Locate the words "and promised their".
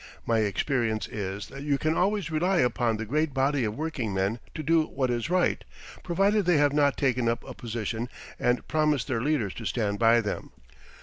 8.39-9.21